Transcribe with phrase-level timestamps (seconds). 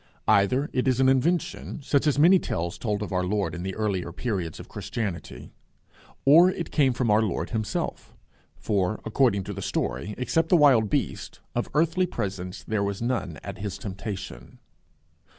[0.27, 3.75] Either it is an invention, such as many tales told of our Lord in the
[3.75, 5.51] earlier periods of Christianity;
[6.25, 8.15] or it came from our Lord himself,
[8.55, 13.37] for, according to the story, except the wild beasts, of earthly presence there was none
[13.43, 14.57] at his Temptation.